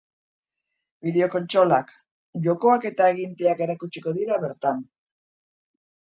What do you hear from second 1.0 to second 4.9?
Bideo-kontsolak, jokoak eta aginteak erakutsiko dira bertan.